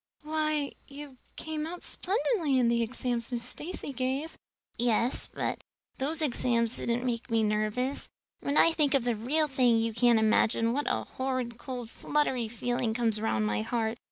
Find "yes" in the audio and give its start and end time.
4.75-5.27